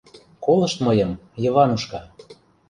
[0.45, 1.11] —Колышт мыйым,
[1.43, 2.01] Йыванушка?